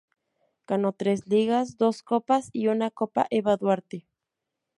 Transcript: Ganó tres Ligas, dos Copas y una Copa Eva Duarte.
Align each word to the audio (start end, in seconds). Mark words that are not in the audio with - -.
Ganó 0.65 0.93
tres 0.93 1.27
Ligas, 1.27 1.77
dos 1.77 2.01
Copas 2.01 2.49
y 2.53 2.69
una 2.69 2.89
Copa 2.89 3.27
Eva 3.29 3.55
Duarte. 3.55 4.07